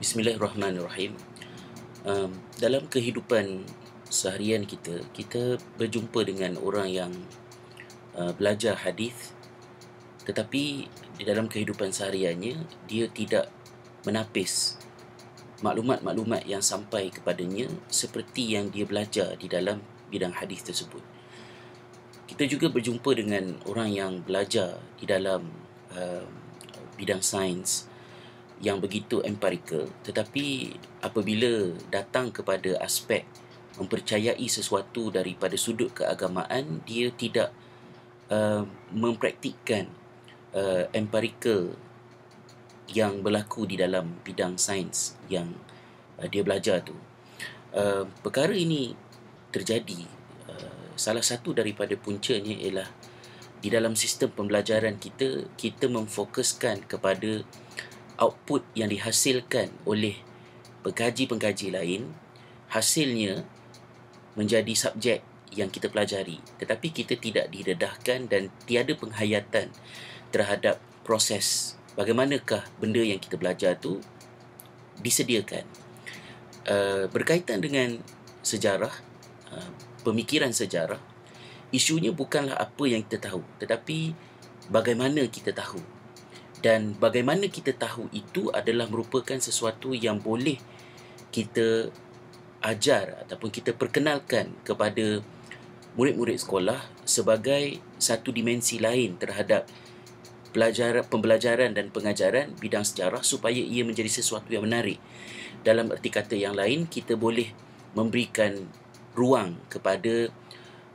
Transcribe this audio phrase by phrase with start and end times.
[0.00, 1.12] Bismillahirrahmanirrahim.
[2.08, 3.68] Um, dalam kehidupan
[4.08, 7.12] seharian kita, kita berjumpa dengan orang yang
[8.16, 9.36] uh, belajar hadis
[10.24, 13.52] tetapi di dalam kehidupan sehariannya dia tidak
[14.08, 14.80] menapis
[15.60, 21.04] maklumat-maklumat yang sampai kepadanya seperti yang dia belajar di dalam bidang hadis tersebut.
[22.24, 25.44] Kita juga berjumpa dengan orang yang belajar di dalam
[25.92, 26.24] uh,
[26.96, 27.89] bidang sains
[28.60, 29.88] yang begitu empirical.
[30.04, 33.24] Tetapi apabila datang kepada aspek
[33.80, 37.48] mempercayai sesuatu daripada sudut keagamaan dia tidak
[38.28, 39.88] uh, mempraktikkan
[40.52, 41.72] uh, empirical
[42.92, 45.56] yang berlaku di dalam bidang sains yang
[46.20, 46.92] uh, dia belajar tu.
[47.72, 48.92] Uh, perkara ini
[49.48, 50.04] terjadi
[50.52, 52.88] uh, salah satu daripada puncanya ialah
[53.60, 57.44] di dalam sistem pembelajaran kita kita memfokuskan kepada
[58.20, 60.20] output yang dihasilkan oleh
[60.84, 62.12] pengkaji-pengkaji lain
[62.70, 63.42] hasilnya
[64.38, 66.38] menjadi subjek yang kita pelajari.
[66.62, 69.74] Tetapi kita tidak didedahkan dan tiada penghayatan
[70.30, 71.74] terhadap proses.
[71.98, 73.98] Bagaimanakah benda yang kita belajar tu
[75.02, 75.66] disediakan?
[76.70, 77.98] Uh, berkaitan dengan
[78.44, 78.92] sejarah
[79.50, 79.70] uh,
[80.04, 81.00] pemikiran sejarah
[81.74, 83.42] isunya bukanlah apa yang kita tahu.
[83.58, 84.14] Tetapi
[84.70, 85.82] bagaimana kita tahu
[86.60, 90.60] dan bagaimana kita tahu itu adalah merupakan sesuatu yang boleh
[91.32, 91.88] kita
[92.60, 95.24] ajar ataupun kita perkenalkan kepada
[95.96, 99.66] murid-murid sekolah sebagai satu dimensi lain terhadap
[100.50, 105.00] pelajaran pembelajaran dan pengajaran bidang sejarah supaya ia menjadi sesuatu yang menarik.
[105.64, 107.50] Dalam erti kata yang lain kita boleh
[107.96, 108.68] memberikan
[109.16, 110.30] ruang kepada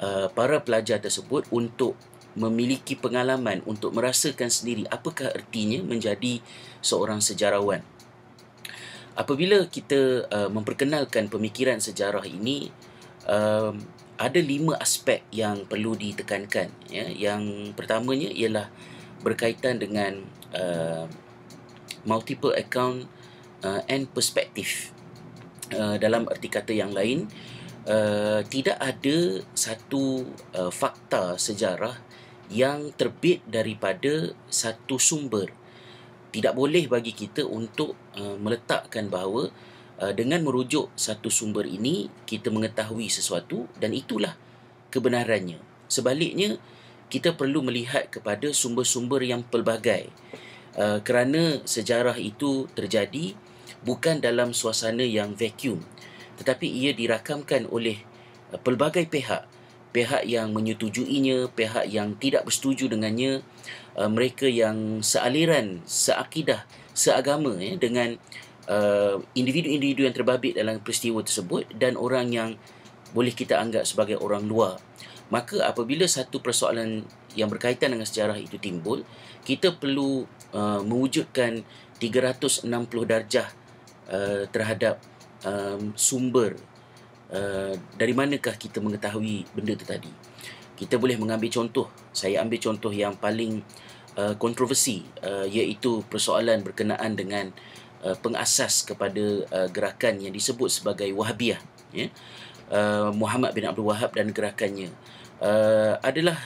[0.00, 1.96] uh, para pelajar tersebut untuk
[2.32, 6.40] memiliki pengalaman untuk merasakan sendiri apakah ertinya menjadi
[6.80, 7.84] seorang sejarawan.
[9.12, 12.72] Apabila kita uh, memperkenalkan pemikiran sejarah ini,
[13.28, 13.76] uh,
[14.16, 16.72] ada lima aspek yang perlu ditekankan.
[16.88, 17.12] Ya.
[17.12, 18.72] Yang pertamanya ialah
[19.20, 20.24] berkaitan dengan
[20.56, 21.04] uh,
[22.08, 23.04] multiple account
[23.60, 24.88] uh, and perspective.
[25.72, 27.52] Uh, dalam erti kata yang lain, uh,
[28.46, 30.22] tidak ada satu
[30.54, 31.98] uh, fakta sejarah
[32.52, 35.50] yang terbit daripada satu sumber.
[36.32, 39.50] Tidak boleh bagi kita untuk uh, meletakkan bahawa
[39.98, 44.36] uh, dengan merujuk satu sumber ini kita mengetahui sesuatu dan itulah
[44.92, 45.60] kebenarannya.
[45.88, 46.60] Sebaliknya
[47.12, 50.08] kita perlu melihat kepada sumber-sumber yang pelbagai.
[50.72, 53.36] Uh, kerana sejarah itu terjadi
[53.84, 55.84] bukan dalam suasana yang vacuum
[56.42, 58.02] tetapi ia dirakamkan oleh
[58.50, 59.46] uh, pelbagai pihak
[59.92, 63.44] pihak yang menyetujuinya, pihak yang tidak bersetuju dengannya,
[63.94, 66.64] uh, mereka yang sealiran, seakidah,
[66.96, 68.16] seagama ya, dengan
[68.66, 72.50] uh, individu-individu yang terbabit dalam peristiwa tersebut dan orang yang
[73.12, 74.80] boleh kita anggap sebagai orang luar.
[75.28, 77.04] Maka apabila satu persoalan
[77.36, 79.04] yang berkaitan dengan sejarah itu timbul,
[79.44, 80.24] kita perlu
[80.56, 81.64] uh, mewujudkan
[82.00, 82.68] 360
[83.04, 83.48] darjah
[84.08, 85.00] uh, terhadap
[85.46, 86.54] um, sumber
[87.32, 90.12] Uh, dari manakah kita mengetahui benda itu tadi?
[90.76, 91.88] Kita boleh mengambil contoh.
[92.12, 93.64] Saya ambil contoh yang paling
[94.20, 97.48] uh, kontroversi uh, iaitu persoalan berkenaan dengan
[98.04, 101.60] uh, pengasas kepada uh, gerakan yang disebut sebagai Wahhabiyah
[101.96, 102.12] ya.
[102.68, 104.92] Uh, Muhammad bin Abdul Wahab dan gerakannya.
[105.40, 106.36] Uh, adalah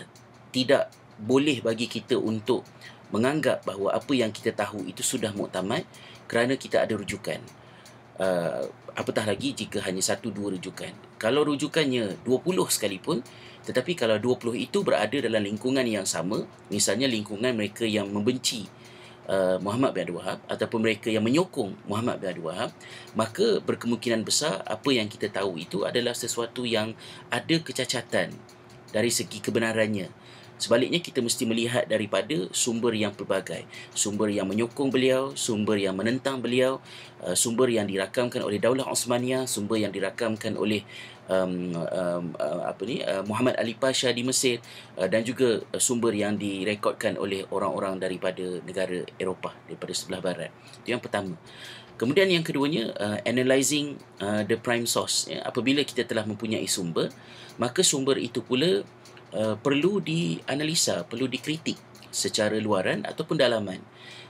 [0.55, 2.63] tidak boleh bagi kita untuk
[3.11, 5.83] menganggap bahawa apa yang kita tahu itu sudah muktamad
[6.31, 7.43] kerana kita ada rujukan
[8.21, 8.65] uh,
[8.97, 10.93] apatah lagi jika hanya satu dua rujukan.
[11.21, 13.21] Kalau rujukannya 20 sekalipun,
[13.65, 18.69] tetapi kalau 20 itu berada dalam lingkungan yang sama, misalnya lingkungan mereka yang membenci
[19.29, 22.71] uh, Muhammad bin Abdul Wahab ataupun mereka yang menyokong Muhammad bin Abdul Wahab,
[23.19, 26.95] maka berkemungkinan besar apa yang kita tahu itu adalah sesuatu yang
[27.29, 28.33] ada kecacatan
[28.95, 30.26] dari segi kebenarannya.
[30.57, 33.69] Sebaliknya kita mesti melihat daripada sumber yang pelbagai.
[33.93, 36.81] Sumber yang menyokong beliau, sumber yang menentang beliau,
[37.21, 40.81] uh, sumber yang dirakamkan oleh Daulah Osmania, sumber yang dirakamkan oleh
[41.29, 44.65] um, um, uh, apa ni uh, Muhammad Ali Pasha di Mesir
[44.97, 50.51] dan juga sumber yang direkodkan oleh orang-orang daripada negara Eropah daripada sebelah barat.
[50.81, 51.37] Itu yang pertama.
[51.97, 55.33] Kemudian yang keduanya uh, analyzing uh, the prime source.
[55.33, 55.41] Ya.
[55.49, 57.09] Apabila kita telah mempunyai sumber,
[57.57, 58.85] maka sumber itu pula
[59.35, 61.77] Uh, perlu dianalisa, perlu dikritik
[62.15, 63.83] secara luaran ataupun dalaman.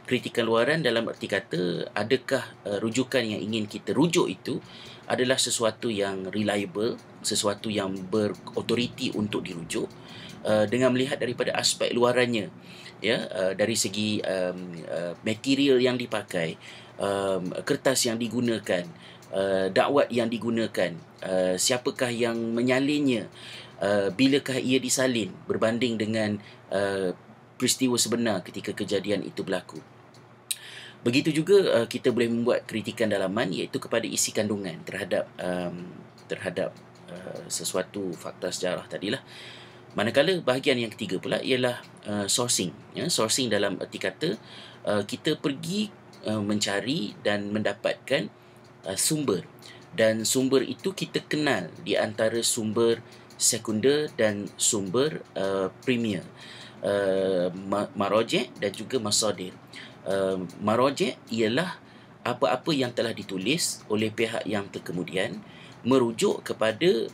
[0.06, 4.58] Kritikan luaran dalam erti kata adakah uh, rujukan yang ingin kita rujuk itu
[5.06, 9.86] adalah sesuatu yang reliable, sesuatu yang berautoriti untuk dirujuk
[10.42, 12.50] uh, dengan melihat daripada aspek luarannya.
[13.04, 16.56] ya uh, dari segi um, uh, material yang dipakai
[16.96, 18.88] um, kertas yang digunakan
[19.32, 23.28] uh, dakwat yang digunakan uh, siapakah yang menyalinnya
[23.82, 26.40] uh, bilakah ia disalin berbanding dengan
[26.72, 27.12] uh,
[27.56, 29.80] peristiwa sebenar ketika kejadian itu berlaku
[31.02, 35.86] begitu juga uh, kita boleh membuat kritikan dalaman iaitu kepada isi kandungan terhadap um,
[36.26, 36.74] terhadap
[37.08, 39.22] uh, sesuatu fakta sejarah tadilah
[39.96, 42.68] Manakala bahagian yang ketiga pula ialah uh, sourcing.
[42.92, 44.36] Ya, sourcing dalam erti kata
[44.84, 45.88] uh, kita pergi
[46.28, 48.28] uh, mencari dan mendapatkan
[48.84, 49.48] uh, sumber.
[49.96, 53.00] Dan sumber itu kita kenal di antara sumber
[53.36, 56.24] sekunder dan sumber uh, premier.
[56.84, 57.48] Uh,
[57.96, 59.56] marojek dan juga masadir.
[60.04, 61.80] Uh, marojek ialah
[62.26, 65.38] apa-apa yang telah ditulis oleh pihak yang terkemudian
[65.86, 67.06] merujuk kepada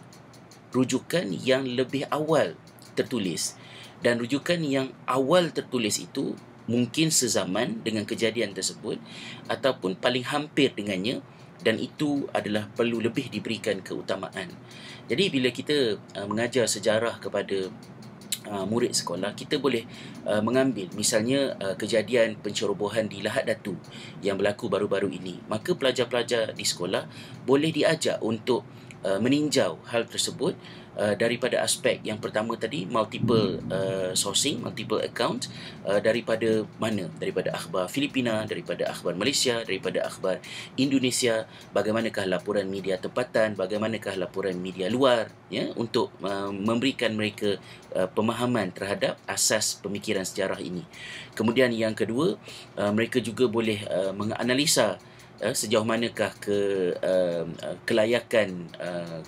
[0.73, 2.57] rujukan yang lebih awal
[2.97, 3.61] tertulis
[4.01, 6.33] dan rujukan yang awal tertulis itu
[6.67, 8.97] mungkin sezaman dengan kejadian tersebut
[9.53, 11.21] ataupun paling hampir dengannya
[11.63, 14.51] dan itu adalah perlu lebih diberikan keutamaan.
[15.07, 17.71] Jadi bila kita uh, mengajar sejarah kepada
[18.51, 19.87] uh, murid sekolah, kita boleh
[20.27, 23.79] uh, mengambil misalnya uh, kejadian pencerobohan di Lahad Datu
[24.23, 25.39] yang berlaku baru-baru ini.
[25.47, 27.07] Maka pelajar-pelajar di sekolah
[27.47, 28.67] boleh diajak untuk
[29.05, 30.55] uh, meninjau hal tersebut
[30.97, 35.49] uh, daripada aspek yang pertama tadi multiple uh, sourcing multiple account
[35.87, 37.09] uh, daripada mana?
[37.17, 40.41] Daripada akhbar Filipina daripada akhbar Malaysia daripada akhbar
[40.77, 41.49] Indonesia.
[41.73, 43.55] Bagaimanakah laporan media tempatan?
[43.57, 45.33] Bagaimanakah laporan media luar?
[45.53, 47.61] Ya untuk uh, memberikan mereka
[47.93, 50.85] uh, pemahaman terhadap asas pemikiran sejarah ini.
[51.33, 52.37] Kemudian yang kedua
[52.77, 55.01] uh, mereka juga boleh uh, menganalisa
[55.43, 57.45] uh, sejauh manakah ke uh,
[57.85, 59.21] kelayakan uh,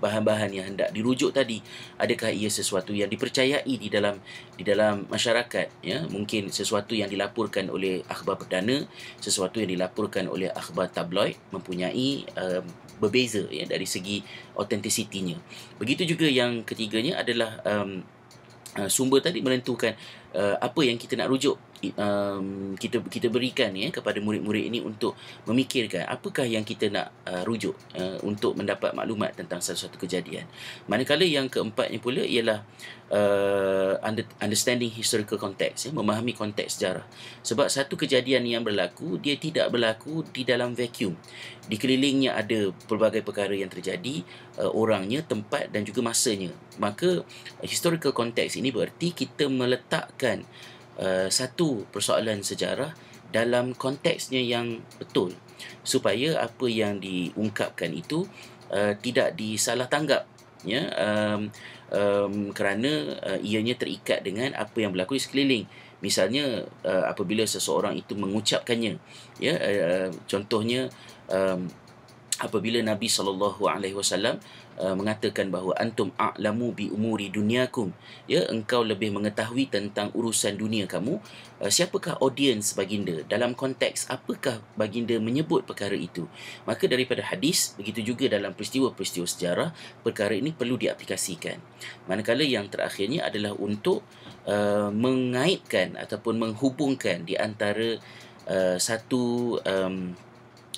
[0.00, 1.60] bahan-bahan yang hendak dirujuk tadi?
[2.00, 4.16] Adakah ia sesuatu yang dipercayai di dalam
[4.56, 5.84] di dalam masyarakat?
[5.84, 8.84] Ya mungkin sesuatu yang dilaporkan oleh akhbar perdana
[9.20, 12.64] sesuatu yang dilaporkan oleh akhbar tabloid mempunyai um,
[12.98, 14.20] berbeza ya dari segi
[14.58, 15.38] autentisitinya
[15.78, 18.02] begitu juga yang ketiganya adalah um,
[18.76, 19.94] uh, sumber tadi menentukan
[20.34, 21.56] uh, apa yang kita nak rujuk
[21.94, 25.14] um, kita kita berikan ya kepada murid-murid ini untuk
[25.46, 30.50] memikirkan apakah yang kita nak uh, rujuk uh, untuk mendapat maklumat tentang satu-satu kejadian.
[30.90, 32.66] Manakala yang keempatnya pula ialah
[33.12, 33.94] uh,
[34.42, 37.06] understanding historical context ya memahami konteks sejarah.
[37.46, 41.14] Sebab satu kejadian yang berlaku dia tidak berlaku di dalam vacuum.
[41.68, 44.24] Di kelilingnya ada pelbagai perkara yang terjadi,
[44.56, 46.48] uh, orangnya, tempat dan juga masanya.
[46.80, 47.28] Maka
[47.60, 49.52] historical context ini bererti kita
[50.18, 50.42] meletakkan
[50.98, 52.90] uh, satu persoalan sejarah
[53.30, 55.30] dalam konteksnya yang betul
[55.86, 58.26] supaya apa yang diungkapkan itu
[58.74, 60.26] uh, tidak disalah tanggap
[60.66, 61.46] ya um,
[61.94, 65.64] um, kerana uh, ianya terikat dengan apa yang berlaku di sekeliling.
[65.98, 68.98] Misalnya uh, apabila seseorang itu mengucapkannya
[69.38, 70.90] ya uh, contohnya
[71.30, 71.66] um,
[72.38, 74.38] apabila Nabi sallallahu alaihi wasallam
[74.78, 77.90] Uh, mengatakan bahawa antum a'lamu bi umuri dunyakum
[78.30, 81.18] ya engkau lebih mengetahui tentang urusan dunia kamu
[81.58, 83.26] uh, siapakah audiens baginda?
[83.26, 86.30] Dalam konteks apakah baginda menyebut perkara itu?
[86.62, 89.74] Maka daripada hadis begitu juga dalam peristiwa-peristiwa sejarah
[90.06, 91.58] perkara ini perlu diaplikasikan.
[92.06, 94.06] Manakala yang terakhirnya adalah untuk
[94.46, 97.98] uh, mengaitkan ataupun menghubungkan di antara
[98.46, 100.14] uh, satu um,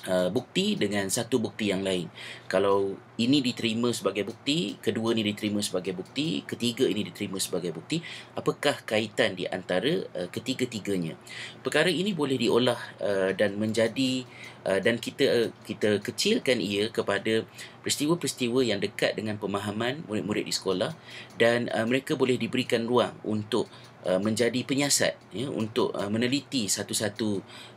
[0.01, 2.09] Uh, bukti dengan satu bukti yang lain.
[2.49, 8.01] Kalau ini diterima sebagai bukti, kedua ini diterima sebagai bukti, ketiga ini diterima sebagai bukti,
[8.33, 11.13] apakah kaitan di antara uh, ketiga-tiganya?
[11.61, 14.25] Perkara ini boleh diolah uh, dan menjadi
[14.65, 17.45] uh, dan kita uh, kita kecilkan ia kepada
[17.85, 20.97] peristiwa-peristiwa yang dekat dengan pemahaman murid-murid di sekolah
[21.37, 23.69] dan uh, mereka boleh diberikan ruang untuk
[24.05, 27.29] uh, menjadi penyiasat ya untuk uh, meneliti satu-satu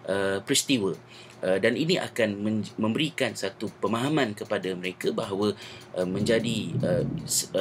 [0.09, 0.97] uh, peristiwa
[1.45, 2.41] Uh, dan ini akan
[2.81, 5.53] memberikan satu pemahaman kepada mereka bahawa
[5.93, 7.05] uh, menjadi uh,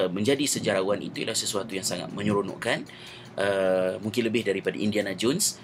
[0.07, 2.87] menjadi sejarawan itu adalah sesuatu yang sangat menyeronokkan.
[3.99, 5.57] Mungkin lebih daripada Indiana Jones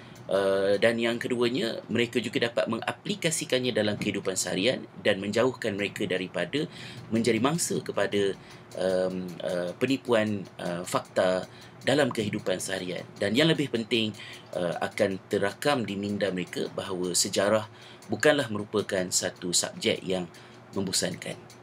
[0.78, 6.70] dan yang keduanya mereka juga dapat mengaplikasikannya dalam kehidupan seharian dan menjauhkan mereka daripada
[7.10, 8.38] menjadi mangsa kepada
[8.78, 9.26] um,
[9.82, 10.46] penipuan
[10.86, 11.50] fakta
[11.82, 14.14] dalam kehidupan seharian dan yang lebih penting
[14.54, 17.66] akan terakam di minda mereka bahawa sejarah
[18.06, 20.30] bukanlah merupakan satu subjek yang
[20.74, 21.59] membosankan.